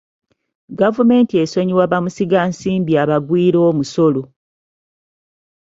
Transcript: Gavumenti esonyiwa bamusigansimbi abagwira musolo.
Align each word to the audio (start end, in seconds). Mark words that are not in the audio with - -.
Gavumenti 0.79 1.33
esonyiwa 1.43 1.85
bamusigansimbi 1.91 2.93
abagwira 3.03 3.61
musolo. 3.77 4.21